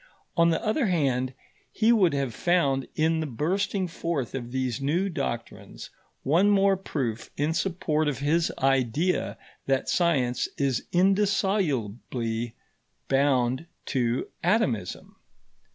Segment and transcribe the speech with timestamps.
[0.35, 1.35] On the other hand,
[1.71, 5.91] he would have found in the bursting forth of these new doctrines
[6.23, 9.37] one more proof in support of his idea
[9.67, 12.55] that science is indissolubly
[13.09, 15.17] bound to atomism.